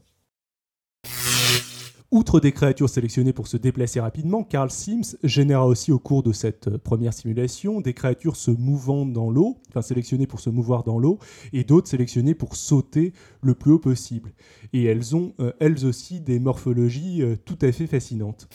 Outre 2.13 2.39
des 2.39 2.51
créatures 2.51 2.89
sélectionnées 2.89 3.33
pour 3.33 3.47
se 3.47 3.57
déplacer 3.57 3.99
rapidement, 3.99 4.43
Carl 4.43 4.69
Sims 4.69 5.17
généra 5.23 5.65
aussi 5.65 5.91
au 5.91 5.97
cours 5.97 6.21
de 6.21 6.31
cette 6.31 6.67
euh, 6.67 6.77
première 6.77 7.11
simulation 7.11 7.81
des 7.81 7.95
créatures 7.95 8.35
se 8.35 8.51
mouvant 8.51 9.07
dans 9.07 9.31
l'eau, 9.31 9.57
enfin 9.69 9.81
sélectionnées 9.81 10.27
pour 10.27 10.39
se 10.39 10.51
mouvoir 10.51 10.83
dans 10.83 10.99
l'eau, 10.99 11.17
et 11.53 11.63
d'autres 11.63 11.87
sélectionnées 11.87 12.35
pour 12.35 12.55
sauter 12.55 13.13
le 13.41 13.55
plus 13.55 13.71
haut 13.71 13.79
possible. 13.79 14.33
Et 14.73 14.83
elles 14.83 15.15
ont 15.15 15.33
euh, 15.39 15.53
elles 15.59 15.87
aussi 15.87 16.21
des 16.21 16.39
morphologies 16.39 17.23
euh, 17.23 17.35
tout 17.35 17.57
à 17.63 17.71
fait 17.71 17.87
fascinantes. 17.87 18.47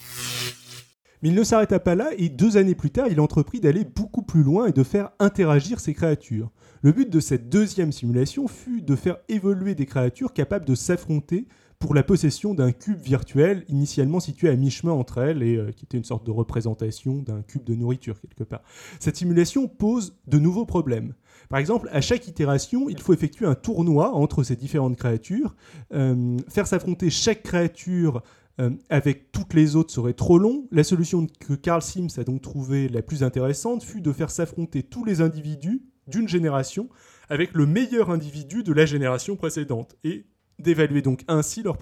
Mais 1.21 1.31
il 1.31 1.35
ne 1.35 1.43
s'arrêta 1.43 1.81
pas 1.81 1.97
là 1.97 2.11
et 2.17 2.29
deux 2.29 2.59
années 2.59 2.77
plus 2.77 2.91
tard, 2.91 3.09
il 3.11 3.21
entreprit 3.21 3.59
d'aller 3.59 3.85
beaucoup 3.85 4.23
plus 4.23 4.45
loin 4.45 4.67
et 4.67 4.73
de 4.73 4.85
faire 4.85 5.11
interagir 5.19 5.81
ces 5.81 5.95
créatures. 5.95 6.53
Le 6.83 6.93
but 6.93 7.11
de 7.11 7.19
cette 7.19 7.49
deuxième 7.49 7.91
simulation 7.91 8.47
fut 8.47 8.83
de 8.83 8.95
faire 8.95 9.17
évoluer 9.29 9.75
des 9.75 9.87
créatures 9.87 10.33
capables 10.33 10.65
de 10.65 10.77
s'affronter 10.77 11.49
pour 11.79 11.95
la 11.95 12.03
possession 12.03 12.55
d'un 12.55 12.73
cube 12.73 13.01
virtuel 13.01 13.65
initialement 13.69 14.21
situé 14.21 14.49
à 14.49 14.57
mi-chemin 14.57 14.93
entre 14.93 15.19
elles 15.19 15.43
et 15.43 15.57
euh, 15.57 15.71
qui 15.71 15.85
était 15.85 15.97
une 15.97 16.05
sorte 16.05 16.27
de 16.27 16.31
représentation 16.31 17.23
d'un 17.23 17.43
cube 17.43 17.65
de 17.65 17.75
nourriture 17.75 18.21
quelque 18.21 18.45
part. 18.45 18.63
Cette 18.99 19.17
simulation 19.17 19.69
pose 19.69 20.17
de 20.27 20.39
nouveaux 20.39 20.67
problèmes. 20.67 21.15
Par 21.49 21.61
exemple, 21.61 21.89
à 21.93 22.01
chaque 22.01 22.27
itération, 22.27 22.89
il 22.89 23.01
faut 23.01 23.15
effectuer 23.15 23.47
un 23.47 23.55
tournoi 23.55 24.13
entre 24.13 24.43
ces 24.43 24.57
différentes 24.57 24.97
créatures. 24.97 25.55
Euh, 25.95 26.37
faire 26.49 26.67
s'affronter 26.67 27.11
chaque 27.11 27.43
créature 27.43 28.23
euh, 28.61 28.71
avec 28.91 29.31
toutes 29.31 29.55
les 29.55 29.77
autres 29.77 29.93
serait 29.93 30.15
trop 30.15 30.39
long. 30.39 30.67
La 30.73 30.83
solution 30.83 31.27
que 31.41 31.55
Carl 31.55 31.81
Sims 31.81 32.19
a 32.19 32.25
donc 32.25 32.43
trouvée 32.43 32.89
la 32.89 33.03
plus 33.03 33.23
intéressante 33.23 33.85
fut 33.85 34.01
de 34.01 34.13
faire 34.13 34.31
s'affronter 34.31 34.83
tous 34.83 35.05
les 35.05 35.21
individus 35.21 35.83
d'une 36.09 36.29
génération 36.29 36.89
avec 37.29 37.53
le 37.53 37.67
meilleur 37.67 38.11
individu 38.11 38.63
de 38.63 38.73
la 38.73 38.87
génération 38.87 39.37
précédente 39.37 39.97
et 40.03 40.27
d'évaluer 40.59 41.03
donc 41.03 41.25
ainsi 41.29 41.63
leur, 41.63 41.77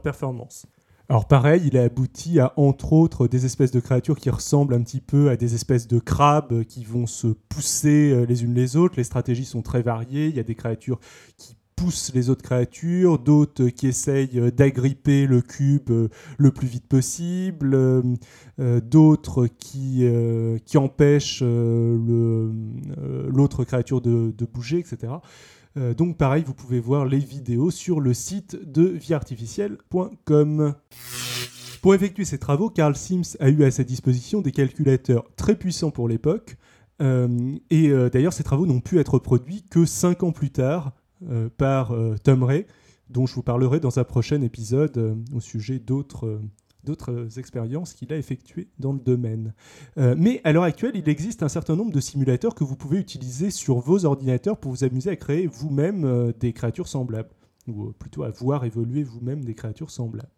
performance. 0.00 0.66
Alors 1.08 1.26
pareil, 1.26 1.62
il 1.66 1.76
a 1.76 1.82
abouti 1.82 2.40
à 2.40 2.52
entre 2.56 2.92
autres 2.92 3.28
des 3.28 3.44
espèces 3.44 3.70
de 3.70 3.80
créatures 3.80 4.18
qui 4.18 4.30
ressemblent 4.30 4.74
un 4.74 4.82
petit 4.82 5.00
peu 5.00 5.30
à 5.30 5.36
des 5.36 5.54
espèces 5.54 5.88
de 5.88 5.98
crabes 5.98 6.64
qui 6.64 6.84
vont 6.84 7.06
se 7.06 7.26
pousser 7.26 8.12
euh, 8.12 8.24
les 8.24 8.44
unes 8.44 8.54
les 8.54 8.76
autres. 8.76 8.94
Les 8.96 9.04
stratégies 9.04 9.44
sont 9.44 9.62
très 9.62 9.82
variées. 9.82 10.28
Il 10.28 10.36
y 10.36 10.40
a 10.40 10.44
des 10.44 10.54
créatures 10.54 11.00
qui 11.36 11.56
poussent 11.74 12.12
les 12.14 12.30
autres 12.30 12.42
créatures, 12.42 13.18
d'autres 13.18 13.66
qui 13.66 13.88
essayent 13.88 14.38
euh, 14.38 14.52
d'agripper 14.52 15.26
le 15.26 15.42
cube 15.42 15.90
euh, 15.90 16.08
le 16.38 16.52
plus 16.52 16.68
vite 16.68 16.86
possible, 16.86 17.76
d'autres 18.58 19.48
qui, 19.48 20.06
qui 20.64 20.78
empêchent 20.78 21.42
l'autre 21.42 23.64
créature 23.64 24.00
de, 24.00 24.32
bouger, 24.52 24.78
etc. 24.78 25.14
Euh, 25.76 25.94
donc 25.94 26.16
pareil, 26.18 26.42
vous 26.46 26.54
pouvez 26.54 26.80
voir 26.80 27.06
les 27.06 27.18
vidéos 27.18 27.70
sur 27.70 28.00
le 28.00 28.14
site 28.14 28.56
de 28.70 28.82
vieartificielle.com. 28.82 30.74
Pour 31.80 31.94
effectuer 31.94 32.24
ces 32.24 32.38
travaux, 32.38 32.70
Carl 32.70 32.94
Sims 32.94 33.36
a 33.40 33.48
eu 33.48 33.64
à 33.64 33.70
sa 33.70 33.84
disposition 33.84 34.40
des 34.40 34.52
calculateurs 34.52 35.24
très 35.36 35.56
puissants 35.56 35.90
pour 35.90 36.08
l'époque. 36.08 36.56
Euh, 37.00 37.56
et 37.70 37.88
euh, 37.88 38.10
d'ailleurs, 38.10 38.32
ces 38.32 38.44
travaux 38.44 38.66
n'ont 38.66 38.80
pu 38.80 38.98
être 39.00 39.18
produits 39.18 39.64
que 39.68 39.84
5 39.84 40.22
ans 40.22 40.32
plus 40.32 40.50
tard 40.50 40.92
par 41.56 41.94
Tom 42.24 42.42
Ray, 42.42 42.66
dont 43.08 43.26
je 43.26 43.34
vous 43.36 43.44
parlerai 43.44 43.78
dans 43.78 44.00
un 44.00 44.02
prochain 44.02 44.42
épisode 44.42 45.22
au 45.32 45.38
sujet 45.38 45.78
d'autres 45.78 46.40
d'autres 46.84 47.38
expériences 47.38 47.94
qu'il 47.94 48.12
a 48.12 48.16
effectuées 48.16 48.68
dans 48.78 48.92
le 48.92 48.98
domaine. 48.98 49.54
Euh, 49.98 50.14
mais 50.18 50.40
à 50.44 50.52
l'heure 50.52 50.62
actuelle, 50.64 50.92
il 50.94 51.08
existe 51.08 51.42
un 51.42 51.48
certain 51.48 51.76
nombre 51.76 51.92
de 51.92 52.00
simulateurs 52.00 52.54
que 52.54 52.64
vous 52.64 52.76
pouvez 52.76 52.98
utiliser 52.98 53.50
sur 53.50 53.78
vos 53.78 54.04
ordinateurs 54.04 54.58
pour 54.58 54.72
vous 54.72 54.84
amuser 54.84 55.10
à 55.10 55.16
créer 55.16 55.46
vous-même 55.46 56.04
euh, 56.04 56.32
des 56.38 56.52
créatures 56.52 56.88
semblables, 56.88 57.30
ou 57.68 57.84
euh, 57.84 57.94
plutôt 57.98 58.24
à 58.24 58.30
voir 58.30 58.64
évoluer 58.64 59.02
vous-même 59.04 59.44
des 59.44 59.54
créatures 59.54 59.90
semblables. 59.90 60.32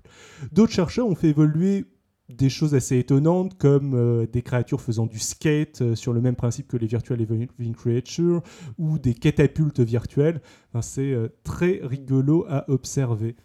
D'autres 0.52 0.72
chercheurs 0.72 1.06
ont 1.06 1.14
fait 1.14 1.28
évoluer 1.28 1.86
des 2.30 2.48
choses 2.48 2.74
assez 2.74 2.98
étonnantes 2.98 3.58
comme 3.58 4.26
des 4.32 4.40
créatures 4.40 4.80
faisant 4.80 5.04
du 5.04 5.18
skate 5.18 5.94
sur 5.94 6.14
le 6.14 6.22
même 6.22 6.36
principe 6.36 6.68
que 6.68 6.78
les 6.78 6.86
virtual 6.86 7.20
evolving 7.20 7.74
creatures 7.74 8.42
ou 8.78 8.98
des 8.98 9.12
catapultes 9.12 9.80
virtuelles. 9.80 10.40
C'est 10.80 11.14
très 11.42 11.80
rigolo 11.82 12.46
à 12.48 12.64
observer. 12.70 13.36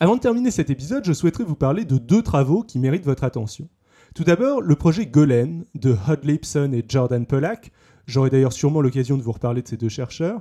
Avant 0.00 0.14
de 0.14 0.20
terminer 0.20 0.52
cet 0.52 0.70
épisode, 0.70 1.04
je 1.04 1.12
souhaiterais 1.12 1.42
vous 1.42 1.56
parler 1.56 1.84
de 1.84 1.98
deux 1.98 2.22
travaux 2.22 2.62
qui 2.62 2.78
méritent 2.78 3.04
votre 3.04 3.24
attention. 3.24 3.68
Tout 4.14 4.22
d'abord, 4.22 4.60
le 4.60 4.76
projet 4.76 5.06
Golen 5.06 5.64
de 5.74 5.96
Hod 6.08 6.24
Lipson 6.24 6.70
et 6.72 6.84
Jordan 6.86 7.26
Pollack. 7.26 7.72
J'aurai 8.06 8.30
d'ailleurs 8.30 8.52
sûrement 8.52 8.80
l'occasion 8.80 9.16
de 9.16 9.22
vous 9.22 9.32
reparler 9.32 9.60
de 9.60 9.66
ces 9.66 9.76
deux 9.76 9.88
chercheurs. 9.88 10.40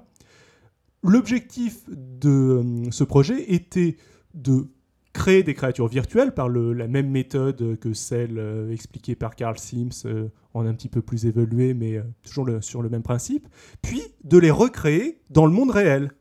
L'objectif 1.02 1.82
de 1.90 2.30
euh, 2.30 2.92
ce 2.92 3.04
projet 3.04 3.52
était 3.52 3.98
de 4.36 4.68
créer 5.12 5.42
des 5.42 5.56
créatures 5.56 5.88
virtuelles 5.88 6.36
par 6.36 6.50
la 6.50 6.88
même 6.88 7.10
méthode 7.10 7.80
que 7.80 7.94
celle 7.94 8.38
euh, 8.38 8.72
expliquée 8.72 9.16
par 9.16 9.36
Carl 9.36 9.58
Sims, 9.58 10.06
euh, 10.06 10.28
en 10.54 10.68
un 10.68 10.74
petit 10.76 10.90
peu 10.90 11.02
plus 11.02 11.26
évoluée, 11.26 11.74
mais 11.74 12.00
toujours 12.24 12.48
sur 12.62 12.84
le 12.84 12.90
même 12.90 13.04
principe, 13.04 13.48
puis 13.82 14.04
de 14.24 14.38
les 14.38 14.52
recréer 14.52 15.20
dans 15.32 15.48
le 15.48 15.52
monde 15.52 15.72
réel. 15.72 16.12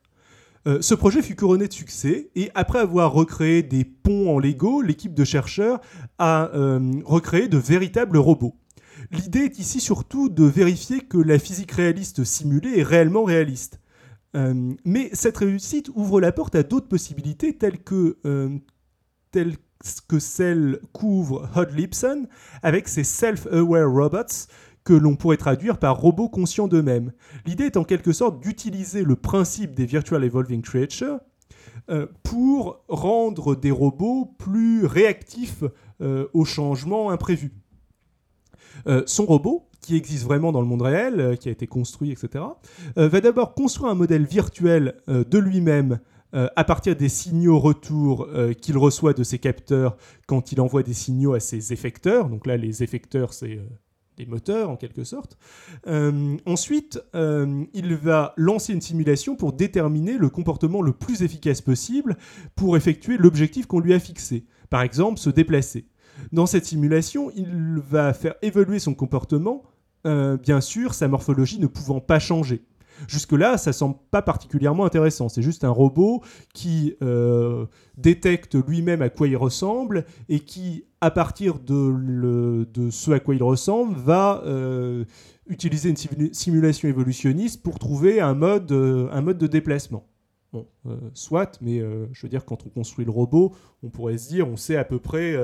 Euh, 0.67 0.79
ce 0.81 0.95
projet 0.95 1.23
fut 1.23 1.37
couronné 1.37 1.69
de 1.69 1.73
succès 1.73 2.31
et 2.35 2.51
après 2.55 2.81
avoir 2.81 3.13
recréé 3.13 3.63
des 3.63 3.85
ponts 3.85 4.35
en 4.35 4.39
Lego, 4.39 4.83
l'équipe 4.83 5.15
de 5.15 5.25
chercheurs 5.25 5.81
a 6.19 6.51
euh, 6.55 6.81
recréé 7.05 7.47
de 7.47 7.59
véritables 7.59 8.19
robots. 8.19 8.57
L'idée 9.13 9.41
est 9.41 9.59
ici 9.61 9.79
surtout 9.79 10.29
de 10.29 10.45
vérifier 10.45 11.01
que 11.01 11.19
la 11.19 11.39
physique 11.39 11.71
réaliste 11.73 12.25
simulée 12.25 12.81
est 12.81 12.83
réellement 12.83 13.23
réaliste. 13.23 13.81
Euh, 14.35 14.73
mais 14.85 15.11
cette 15.13 15.37
réussite 15.37 15.89
ouvre 15.95 16.21
la 16.21 16.33
porte 16.33 16.57
à 16.57 16.65
d'autres 16.65 16.89
possibilités 16.89 17.57
telles 17.57 17.79
que, 17.79 18.17
telles 19.31 19.57
que 20.09 20.19
celle 20.19 20.81
qu'ouvre 20.93 21.49
Hod 21.55 21.71
Lipson 21.73 22.27
avec 22.63 22.89
ses 22.89 23.05
self-aware 23.05 23.89
robots 23.89 24.49
que 24.87 24.95
l'on 24.95 25.17
pourrait 25.17 25.37
traduire 25.37 25.79
par 25.79 26.01
robots 26.01 26.29
conscients 26.29 26.69
d'eux-mêmes. 26.69 27.13
L'idée 27.45 27.65
est 27.65 27.77
en 27.77 27.83
quelque 27.83 28.13
sorte 28.13 28.41
d'utiliser 28.41 29.03
le 29.03 29.17
principe 29.17 29.75
des 29.75 29.85
Virtual 29.85 30.23
Evolving 30.23 30.63
Creatures 30.63 31.19
euh, 31.91 32.07
pour 32.23 32.85
rendre 32.89 33.57
des 33.57 33.73
robots 33.73 34.33
plus 34.39 34.87
réactifs 34.87 35.65
euh, 36.01 36.29
aux 36.33 36.45
changements 36.45 37.11
imprévus. 37.11 37.53
Euh, 38.87 39.03
son 39.07 39.27
robot, 39.27 39.69
qui 39.81 39.97
existe 39.97 40.23
vraiment 40.23 40.53
dans 40.53 40.61
le 40.61 40.69
monde 40.69 40.83
réel, 40.83 41.37
qui 41.39 41.49
a 41.49 41.53
été 41.53 41.67
construit, 41.67 42.13
etc., 42.13 42.45
va 42.97 43.21
d'abord 43.21 43.55
construire 43.55 43.91
un 43.91 43.95
modèle 43.95 44.25
virtuel 44.25 44.97
de 45.07 45.39
lui-même 45.39 46.01
à 46.33 46.65
partir 46.65 46.97
des 46.97 47.09
signaux 47.09 47.61
retour 47.61 48.29
qu'il 48.61 48.77
reçoit 48.77 49.13
de 49.13 49.23
ses 49.23 49.39
capteurs 49.39 49.97
quand 50.27 50.51
il 50.51 50.61
envoie 50.61 50.83
des 50.83 50.93
signaux 50.93 51.35
à 51.35 51.41
ses 51.41 51.73
effecteurs. 51.73 52.29
Donc 52.29 52.49
là, 52.49 52.57
les 52.57 52.83
effecteurs, 52.83 53.33
c'est 53.33 53.61
des 54.17 54.27
moteurs 54.27 54.71
en 54.71 54.77
quelque 54.77 55.05
sorte. 55.05 55.37
Euh, 55.87 56.37
ensuite, 56.47 57.01
euh, 57.15 57.65
il 57.75 57.95
va 57.95 58.33
lancer 58.37 58.73
une 58.73 58.81
simulation 58.81 59.37
pour 59.37 59.53
déterminer 59.53 60.19
le 60.19 60.29
comportement 60.29 60.83
le 60.83 60.93
plus 60.93 61.23
efficace 61.23 61.61
possible 61.61 62.17
pour 62.55 62.77
effectuer 62.77 63.19
l'objectif 63.19 63.67
qu'on 63.67 63.81
lui 63.81 63.95
a 63.95 63.99
fixé. 63.99 64.47
Par 64.71 64.83
exemple, 64.83 65.19
se 65.19 65.31
déplacer. 65.31 65.87
Dans 66.33 66.47
cette 66.47 66.65
simulation, 66.65 67.31
il 67.37 67.79
va 67.79 68.15
faire 68.15 68.35
évoluer 68.41 68.79
son 68.79 68.95
comportement, 68.95 69.65
euh, 70.07 70.37
bien 70.39 70.61
sûr, 70.61 70.95
sa 70.95 71.09
morphologie 71.09 71.61
ne 71.61 71.67
pouvant 71.67 72.01
pas 72.01 72.19
changer. 72.19 72.65
Jusque-là, 73.09 73.59
ça 73.59 73.75
semble 73.75 73.97
pas 74.11 74.23
particulièrement 74.23 74.87
intéressant. 74.87 75.29
C'est 75.29 75.43
juste 75.43 75.65
un 75.65 75.71
robot 75.71 76.23
qui 76.55 76.97
détecte 77.99 78.55
lui-même 78.67 79.03
à 79.03 79.11
quoi 79.11 79.29
il 79.29 79.37
ressemble 79.37 80.07
et 80.31 80.41
qui, 80.41 80.87
à 81.07 81.11
partir 81.13 81.61
de, 81.61 82.67
ce 82.91 83.11
à 83.13 83.21
quoi 83.21 83.37
il 83.37 83.43
ressemble, 83.45 83.97
va 83.97 84.43
euh, 84.45 85.05
utiliser 85.47 85.91
une 85.91 86.33
simulation 86.35 86.89
évolutionniste 86.89 87.63
pour 87.63 87.79
trouver 87.79 88.21
un 88.21 88.35
mode, 88.35 88.73
euh, 88.73 89.09
un 89.13 89.21
mode 89.21 89.39
de 89.39 89.47
déplacement. 89.47 90.09
Bon, 90.53 90.67
soit, 91.13 91.59
mais 91.61 91.81
je 92.13 92.23
veux 92.23 92.29
dire, 92.29 92.45
quand 92.45 92.67
on 92.67 92.71
construit 92.71 93.05
le 93.05 93.11
robot, 93.11 93.55
on 93.83 93.91
pourrait 93.91 94.17
se 94.17 94.29
dire, 94.29 94.49
on 94.49 94.57
sait 94.57 94.77
à 94.77 94.85
peu 94.85 94.99
près 94.99 95.37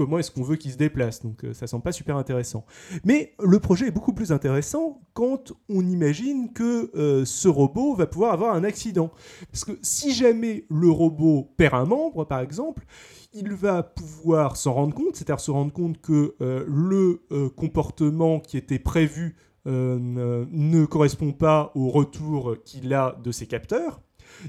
comment 0.00 0.18
est-ce 0.18 0.30
qu'on 0.30 0.42
veut 0.42 0.56
qu'il 0.56 0.72
se 0.72 0.78
déplace. 0.78 1.20
Donc 1.22 1.44
euh, 1.44 1.52
ça 1.52 1.66
semble 1.66 1.82
pas 1.82 1.92
super 1.92 2.16
intéressant. 2.16 2.64
Mais 3.04 3.34
le 3.38 3.60
projet 3.60 3.88
est 3.88 3.90
beaucoup 3.90 4.14
plus 4.14 4.32
intéressant 4.32 5.02
quand 5.12 5.52
on 5.68 5.86
imagine 5.86 6.54
que 6.54 6.90
euh, 6.96 7.26
ce 7.26 7.48
robot 7.48 7.94
va 7.94 8.06
pouvoir 8.06 8.32
avoir 8.32 8.54
un 8.54 8.64
accident. 8.64 9.10
Parce 9.52 9.66
que 9.66 9.72
si 9.82 10.14
jamais 10.14 10.64
le 10.70 10.88
robot 10.88 11.52
perd 11.58 11.74
un 11.74 11.84
membre, 11.84 12.24
par 12.24 12.40
exemple, 12.40 12.86
il 13.34 13.52
va 13.52 13.82
pouvoir 13.82 14.56
s'en 14.56 14.72
rendre 14.72 14.94
compte, 14.94 15.16
c'est-à-dire 15.16 15.38
se 15.38 15.50
rendre 15.50 15.72
compte 15.72 16.00
que 16.00 16.34
euh, 16.40 16.64
le 16.66 17.20
comportement 17.56 18.40
qui 18.40 18.56
était 18.56 18.78
prévu 18.78 19.36
ne 19.66 20.84
correspond 20.86 21.32
pas 21.32 21.72
au 21.74 21.90
retour 21.90 22.56
qu'il 22.64 22.94
a 22.94 23.18
de 23.22 23.30
ses 23.30 23.46
capteurs. 23.46 24.00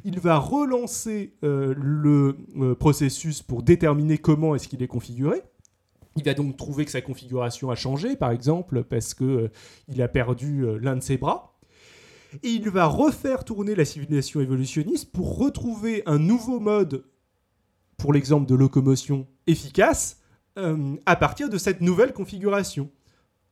Il 0.06 0.20
va 0.20 0.38
relancer 0.38 1.34
euh, 1.44 1.74
le 1.78 2.38
euh, 2.58 2.76
processus 2.76 3.42
pour 3.42 3.64
déterminer 3.64 4.18
comment 4.18 4.56
est-ce 4.56 4.68
qu'il 4.68 4.82
est 4.84 4.88
configuré. 4.88 5.42
Il 6.18 6.24
va 6.24 6.34
donc 6.34 6.58
trouver 6.58 6.86
que 6.86 6.92
sa 6.92 7.02
configuration 7.02 7.70
a 7.72 7.76
changé, 7.76 8.16
par 8.16 8.32
exemple, 8.32 8.84
parce 8.84 9.14
qu'il 9.14 9.28
euh, 9.28 10.04
a 10.04 10.08
perdu 10.08 10.66
l'un 10.80 10.96
de 10.96 11.02
ses 11.02 11.18
bras. 11.18 11.60
Et 12.44 12.50
il 12.50 12.70
va 12.70 12.86
refaire 12.86 13.44
tourner 13.44 13.76
la 13.76 13.86
civilisation 13.86 14.42
évolutionniste 14.42 15.12
pour 15.12 15.38
retrouver 15.38 16.04
un 16.06 16.18
nouveau 16.18 16.60
mode, 16.60 17.06
pour 17.98 18.14
l'exemple 18.14 18.48
de 18.48 18.56
locomotion 18.56 19.28
efficace, 19.48 20.18
à 21.06 21.16
partir 21.16 21.50
de 21.50 21.58
cette 21.58 21.82
nouvelle 21.82 22.14
configuration. 22.14 22.90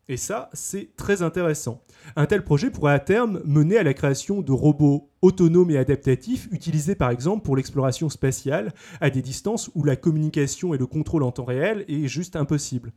Et 0.10 0.18
ça, 0.18 0.50
c'est 0.54 0.96
très 0.96 1.22
intéressant. 1.22 1.84
Un 2.16 2.25
tel 2.25 2.44
projet 2.44 2.72
pourrait 2.72 2.94
à 2.94 3.00
terme 3.00 3.42
mener 3.46 3.78
à 3.78 3.84
la 3.84 3.94
création 3.94 4.42
de 4.42 4.51
robots 4.51 5.12
autonomes 5.22 5.70
et 5.70 5.78
adaptatifs, 5.78 6.48
utilisés 6.51 6.96
par 6.96 7.12
exemple 7.12 7.46
pour 7.46 7.56
l'exploration 7.56 8.10
spatiale, 8.10 8.74
à 9.01 9.12
des 9.12 9.22
distances 9.22 9.70
où 9.75 9.84
la 9.84 9.96
communication 9.96 10.74
et 10.74 10.80
le 10.80 10.88
contrôle 10.88 11.22
en 11.22 11.32
temps 11.32 11.46
réel 11.46 11.86
est 11.88 12.08
juste 12.08 12.36
impossible. 12.36 12.92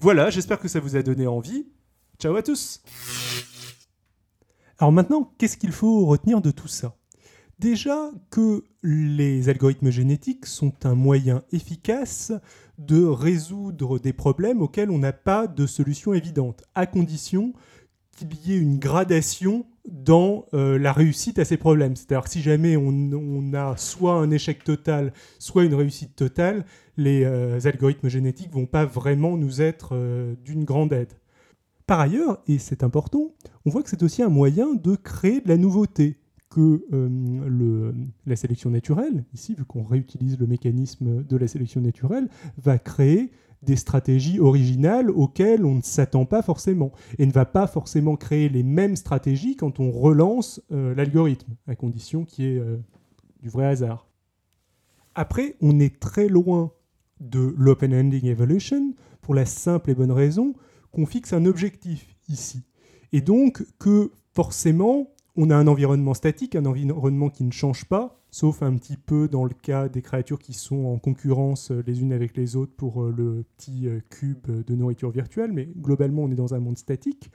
Voilà, 0.00 0.30
j'espère 0.30 0.58
que 0.58 0.68
ça 0.68 0.80
vous 0.80 0.96
a 0.96 1.02
donné 1.02 1.26
envie. 1.26 1.66
Ciao 2.18 2.34
à 2.34 2.42
tous 2.42 2.82
Alors 4.78 4.92
maintenant, 4.92 5.34
qu'est-ce 5.36 5.58
qu'il 5.58 5.72
faut 5.72 6.06
retenir 6.06 6.40
de 6.40 6.50
tout 6.50 6.66
ça? 6.66 6.96
Déjà 7.58 8.10
que 8.30 8.64
les 8.82 9.48
algorithmes 9.50 9.90
génétiques 9.90 10.46
sont 10.46 10.74
un 10.84 10.94
moyen 10.94 11.42
efficace 11.52 12.32
de 12.78 13.04
résoudre 13.04 13.98
des 13.98 14.12
problèmes 14.12 14.62
auxquels 14.62 14.90
on 14.90 14.98
n'a 14.98 15.12
pas 15.12 15.46
de 15.46 15.66
solution 15.66 16.14
évidente, 16.14 16.62
à 16.74 16.86
condition 16.86 17.52
qu'il 18.16 18.34
y 18.46 18.54
ait 18.54 18.58
une 18.58 18.78
gradation 18.78 19.66
dans 19.86 20.46
euh, 20.52 20.78
la 20.78 20.92
réussite 20.92 21.38
à 21.38 21.44
ces 21.44 21.56
problèmes. 21.56 21.96
C'est-à-dire 21.96 22.24
que 22.24 22.30
si 22.30 22.42
jamais 22.42 22.76
on, 22.76 23.52
a 23.54 23.76
soit 23.76 24.14
un 24.14 24.30
échec 24.30 24.64
total, 24.64 25.12
soit 25.38 25.64
une 25.64 25.74
réussite 25.74 26.16
totale, 26.16 26.64
les 26.96 27.24
euh, 27.24 27.60
algorithmes 27.64 28.08
génétiques 28.08 28.52
vont 28.52 28.66
pas 28.66 28.84
vraiment 28.84 29.36
nous 29.36 29.62
être 29.62 29.90
euh, 29.92 30.34
d'une 30.44 30.64
grande 30.64 30.92
aide. 30.92 31.12
Par 31.86 32.00
ailleurs, 32.00 32.42
et 32.48 32.58
c'est 32.58 32.82
important, 32.82 33.34
on 33.64 33.70
voit 33.70 33.82
que 33.82 33.90
c'est 33.90 34.02
aussi 34.02 34.22
un 34.22 34.28
moyen 34.28 34.74
de 34.74 34.96
créer 34.96 35.40
de 35.40 35.48
la 35.48 35.56
nouveauté 35.56 36.16
que 36.48 36.84
euh, 36.92 37.92
la 38.24 38.36
sélection 38.36 38.70
naturelle, 38.70 39.24
ici, 39.34 39.54
vu 39.54 39.64
qu'on 39.64 39.84
réutilise 39.84 40.38
le 40.38 40.46
mécanisme 40.46 41.24
de 41.24 41.36
la 41.36 41.48
sélection 41.48 41.80
naturelle, 41.80 42.28
va 42.58 42.78
créer 42.78 43.32
des 43.62 43.76
stratégies 43.76 44.38
originales 44.38 45.10
auxquelles 45.10 45.64
on 45.64 45.76
ne 45.76 45.82
s'attend 45.82 46.24
pas 46.24 46.42
forcément 46.42 46.92
et 47.18 47.26
ne 47.26 47.32
va 47.32 47.44
pas 47.44 47.66
forcément 47.66 48.16
créer 48.16 48.48
les 48.48 48.62
mêmes 48.62 48.96
stratégies 48.96 49.56
quand 49.56 49.80
on 49.80 49.90
relance 49.90 50.62
euh, 50.72 50.94
l'algorithme, 50.94 51.54
à 51.66 51.74
condition 51.74 52.24
qu'il 52.24 52.44
y 52.44 52.48
ait 52.48 52.58
euh, 52.58 52.76
du 53.42 53.48
vrai 53.48 53.66
hasard. 53.66 54.06
Après, 55.14 55.56
on 55.60 55.80
est 55.80 55.98
très 55.98 56.28
loin 56.28 56.72
de 57.20 57.54
l'open-ending 57.56 58.26
evolution 58.26 58.94
pour 59.22 59.34
la 59.34 59.46
simple 59.46 59.90
et 59.90 59.94
bonne 59.94 60.12
raison 60.12 60.54
qu'on 60.92 61.06
fixe 61.06 61.32
un 61.32 61.46
objectif 61.46 62.14
ici. 62.28 62.62
Et 63.12 63.20
donc 63.20 63.64
que 63.78 64.12
forcément, 64.34 65.14
on 65.36 65.50
a 65.50 65.56
un 65.56 65.66
environnement 65.66 66.14
statique, 66.14 66.56
un 66.56 66.64
environnement 66.64 67.28
qui 67.28 67.44
ne 67.44 67.52
change 67.52 67.84
pas, 67.84 68.20
sauf 68.30 68.62
un 68.62 68.74
petit 68.76 68.96
peu 68.96 69.28
dans 69.28 69.44
le 69.44 69.54
cas 69.54 69.88
des 69.88 70.02
créatures 70.02 70.38
qui 70.38 70.54
sont 70.54 70.86
en 70.86 70.98
concurrence 70.98 71.70
euh, 71.70 71.82
les 71.86 72.00
unes 72.00 72.12
avec 72.12 72.36
les 72.36 72.56
autres 72.56 72.74
pour 72.76 73.02
euh, 73.02 73.14
le 73.16 73.44
petit 73.56 73.86
euh, 73.86 74.00
cube 74.10 74.46
de 74.46 74.74
nourriture 74.74 75.10
virtuelle, 75.10 75.52
mais 75.52 75.68
globalement 75.76 76.22
on 76.22 76.30
est 76.30 76.36
dans 76.36 76.54
un 76.54 76.60
monde 76.60 76.78
statique 76.78 77.30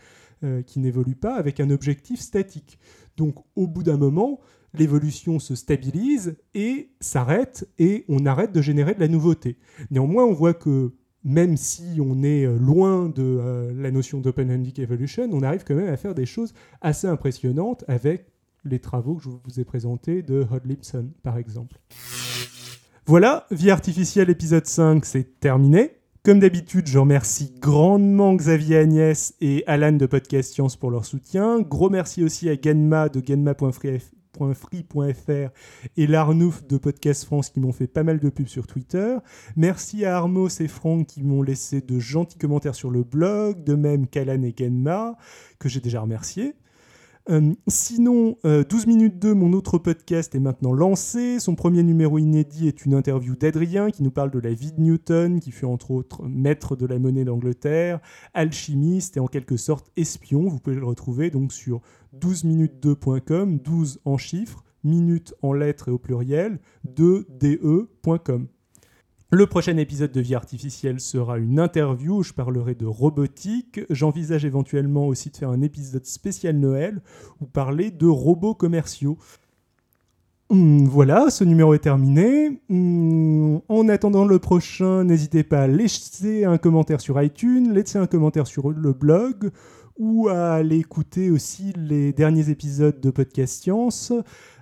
qui 0.65 0.79
n'évolue 0.79 1.13
pas 1.13 1.35
avec 1.35 1.59
un 1.59 1.69
objectif 1.69 2.19
statique. 2.19 2.79
Donc 3.15 3.35
au 3.55 3.67
bout 3.67 3.83
d'un 3.83 3.97
moment, 3.97 4.39
l'évolution 4.73 5.37
se 5.37 5.53
stabilise 5.53 6.35
et 6.55 6.89
s'arrête 6.99 7.69
et 7.77 8.05
on 8.07 8.25
arrête 8.25 8.51
de 8.51 8.59
générer 8.59 8.95
de 8.95 8.99
la 8.99 9.07
nouveauté. 9.07 9.59
Néanmoins, 9.91 10.25
on 10.25 10.33
voit 10.33 10.55
que 10.55 10.95
même 11.23 11.57
si 11.57 11.99
on 11.99 12.23
est 12.23 12.45
loin 12.45 13.09
de 13.09 13.71
la 13.75 13.91
notion 13.91 14.19
d'open-ended 14.19 14.79
evolution, 14.79 15.29
on 15.31 15.43
arrive 15.43 15.63
quand 15.63 15.75
même 15.75 15.93
à 15.93 15.97
faire 15.97 16.15
des 16.15 16.25
choses 16.25 16.53
assez 16.81 17.07
impressionnantes 17.07 17.83
avec 17.87 18.25
les 18.65 18.79
travaux 18.79 19.15
que 19.15 19.23
je 19.23 19.29
vous 19.29 19.59
ai 19.59 19.63
présentés 19.63 20.21
de 20.21 20.45
Hod 20.51 20.65
Lipson, 20.65 21.09
par 21.23 21.37
exemple. 21.37 21.77
Voilà, 23.05 23.47
Vie 23.51 23.71
artificielle 23.71 24.29
épisode 24.29 24.65
5, 24.67 25.05
c'est 25.05 25.39
terminé. 25.39 25.97
Comme 26.23 26.39
d'habitude, 26.39 26.85
je 26.85 26.99
remercie 26.99 27.55
grandement 27.59 28.35
Xavier 28.35 28.77
Agnès 28.77 29.33
et 29.41 29.63
Alan 29.65 29.93
de 29.93 30.05
Podcast 30.05 30.53
Science 30.53 30.75
pour 30.75 30.91
leur 30.91 31.03
soutien. 31.03 31.61
Gros 31.61 31.89
merci 31.89 32.23
aussi 32.23 32.47
à 32.47 32.53
Genma 32.53 33.09
de 33.09 33.21
genma.free.fr 34.41 35.51
et 35.97 36.07
l'Arnouf 36.07 36.65
de 36.67 36.77
Podcast 36.77 37.25
France 37.25 37.49
qui 37.49 37.59
m'ont 37.59 37.71
fait 37.71 37.87
pas 37.87 38.03
mal 38.03 38.19
de 38.19 38.29
pubs 38.29 38.47
sur 38.47 38.67
Twitter. 38.67 39.17
Merci 39.55 40.05
à 40.05 40.17
Armos 40.17 40.59
et 40.59 40.67
Franck 40.67 41.07
qui 41.07 41.23
m'ont 41.23 41.41
laissé 41.41 41.81
de 41.81 41.99
gentils 41.99 42.37
commentaires 42.37 42.75
sur 42.75 42.89
le 42.89 43.03
blog, 43.03 43.63
de 43.63 43.75
même 43.75 44.07
qu'Alan 44.07 44.41
et 44.43 44.53
Genma, 44.57 45.17
que 45.59 45.69
j'ai 45.69 45.79
déjà 45.79 46.01
remerciés. 46.01 46.55
Euh, 47.31 47.53
sinon, 47.67 48.37
12 48.43 48.43
euh, 48.45 48.63
minutes 48.87 49.19
2, 49.19 49.33
mon 49.33 49.53
autre 49.53 49.77
podcast 49.77 50.35
est 50.35 50.39
maintenant 50.39 50.73
lancé. 50.73 51.39
Son 51.39 51.55
premier 51.55 51.81
numéro 51.81 52.17
inédit 52.17 52.67
est 52.67 52.85
une 52.85 52.93
interview 52.93 53.35
d'Adrien 53.37 53.89
qui 53.89 54.03
nous 54.03 54.11
parle 54.11 54.31
de 54.31 54.39
la 54.39 54.53
vie 54.53 54.73
de 54.73 54.81
Newton, 54.81 55.39
qui 55.39 55.51
fut 55.51 55.65
entre 55.65 55.91
autres 55.91 56.23
maître 56.27 56.75
de 56.75 56.85
la 56.85 56.99
monnaie 56.99 57.23
d'Angleterre, 57.23 58.01
alchimiste 58.33 59.15
et 59.15 59.21
en 59.21 59.27
quelque 59.27 59.55
sorte 59.55 59.91
espion. 59.95 60.49
Vous 60.49 60.59
pouvez 60.59 60.75
le 60.75 60.85
retrouver 60.85 61.29
donc 61.29 61.53
sur 61.53 61.81
12minutes2.com, 62.19 63.59
12 63.59 64.01
en 64.03 64.17
chiffres, 64.17 64.65
minutes 64.83 65.33
en 65.41 65.53
lettres 65.53 65.87
et 65.87 65.91
au 65.91 65.99
pluriel, 65.99 66.59
2de.com. 66.93 68.47
Le 69.33 69.47
prochain 69.47 69.77
épisode 69.77 70.11
de 70.11 70.19
Vie 70.19 70.35
artificielle 70.35 70.99
sera 70.99 71.37
une 71.37 71.57
interview 71.57 72.17
où 72.17 72.23
je 72.23 72.33
parlerai 72.33 72.75
de 72.75 72.85
robotique. 72.85 73.79
J'envisage 73.89 74.43
éventuellement 74.43 75.07
aussi 75.07 75.29
de 75.29 75.37
faire 75.37 75.51
un 75.51 75.61
épisode 75.61 76.05
spécial 76.05 76.57
Noël 76.57 77.01
où 77.39 77.45
parler 77.45 77.91
de 77.91 78.07
robots 78.07 78.55
commerciaux. 78.55 79.17
Hmm, 80.49 80.83
voilà, 80.83 81.29
ce 81.29 81.45
numéro 81.45 81.73
est 81.73 81.79
terminé. 81.79 82.61
Hmm, 82.67 83.59
en 83.69 83.87
attendant 83.87 84.25
le 84.25 84.37
prochain, 84.37 85.05
n'hésitez 85.05 85.45
pas 85.45 85.61
à 85.61 85.67
laisser 85.67 86.43
un 86.43 86.57
commentaire 86.57 86.99
sur 86.99 87.21
iTunes, 87.21 87.73
laisser 87.73 87.99
un 87.99 88.07
commentaire 88.07 88.47
sur 88.47 88.69
le 88.69 88.91
blog 88.91 89.49
ou 89.97 90.27
à 90.27 90.55
aller 90.55 90.79
écouter 90.79 91.31
aussi 91.31 91.71
les 91.77 92.11
derniers 92.11 92.49
épisodes 92.49 92.99
de 92.99 93.11
Podcast 93.11 93.61
Science. 93.61 94.11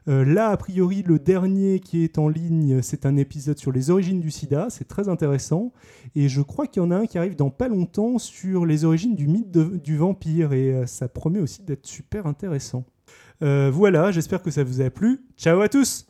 Euh, 0.08 0.26
là, 0.26 0.50
a 0.50 0.58
priori, 0.58 1.04
le 1.04 1.20
dernier 1.20 1.80
qui 1.80 2.04
est 2.04 2.18
en 2.18 2.30
ligne, 2.30 2.82
c'est 2.82 3.06
un 3.06 3.18
épisode 3.18 3.58
sur 3.58 3.72
les 3.72 3.90
origines 3.90 4.20
du 4.20 4.32
sida. 4.32 4.68
C'est 4.70 4.88
très 4.88 5.10
intéressant. 5.10 5.72
Et 6.16 6.30
je 6.30 6.42
crois 6.42 6.68
qu'il 6.68 6.82
y 6.82 6.86
en 6.86 6.92
a 6.92 6.98
un 6.98 7.06
qui 7.06 7.18
arrive 7.18 7.36
dans 7.36 7.50
pas 7.50 7.68
longtemps 7.68 8.18
sur 8.18 8.66
les 8.66 8.86
origines 8.86 9.16
du 9.16 9.28
mythe 9.28 9.52
du 9.52 9.98
vampire. 9.98 10.54
Et 10.54 10.74
euh, 10.74 10.86
ça 10.86 11.08
promet 11.08 11.40
aussi 11.40 11.64
d'être 11.64 11.86
super 11.86 12.26
intéressant. 12.26 12.86
Euh, 13.42 13.70
voilà, 13.72 14.12
j'espère 14.12 14.42
que 14.42 14.52
ça 14.52 14.64
vous 14.64 14.82
a 14.82 14.90
plu. 14.90 15.26
Ciao 15.38 15.62
à 15.62 15.70
tous! 15.70 16.06